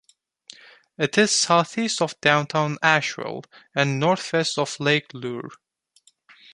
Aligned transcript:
It 0.97 1.15
is 1.19 1.29
southeast 1.29 2.01
of 2.01 2.19
downtown 2.21 2.79
Asheville 2.81 3.43
and 3.75 3.99
northwest 3.99 4.57
of 4.57 4.79
Lake 4.79 5.13
Lure. 5.13 5.49